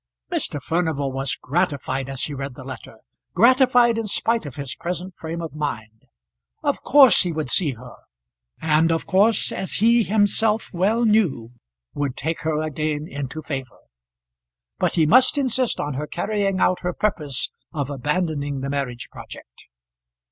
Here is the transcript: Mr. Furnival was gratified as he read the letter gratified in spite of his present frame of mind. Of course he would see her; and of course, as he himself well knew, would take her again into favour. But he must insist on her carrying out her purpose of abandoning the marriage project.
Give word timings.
Mr. 0.31 0.59
Furnival 0.59 1.11
was 1.11 1.35
gratified 1.35 2.09
as 2.09 2.23
he 2.23 2.33
read 2.33 2.55
the 2.55 2.63
letter 2.63 2.97
gratified 3.35 3.99
in 3.99 4.07
spite 4.07 4.47
of 4.47 4.55
his 4.55 4.73
present 4.75 5.15
frame 5.15 5.43
of 5.43 5.53
mind. 5.53 6.05
Of 6.63 6.81
course 6.81 7.21
he 7.21 7.31
would 7.31 7.51
see 7.51 7.73
her; 7.73 7.93
and 8.59 8.91
of 8.91 9.05
course, 9.05 9.51
as 9.51 9.73
he 9.73 10.01
himself 10.01 10.71
well 10.73 11.05
knew, 11.05 11.51
would 11.93 12.17
take 12.17 12.41
her 12.41 12.63
again 12.63 13.05
into 13.07 13.43
favour. 13.43 13.81
But 14.79 14.95
he 14.95 15.05
must 15.05 15.37
insist 15.37 15.79
on 15.79 15.93
her 15.93 16.07
carrying 16.07 16.59
out 16.59 16.79
her 16.79 16.93
purpose 16.93 17.51
of 17.71 17.91
abandoning 17.91 18.61
the 18.61 18.71
marriage 18.71 19.09
project. 19.11 19.67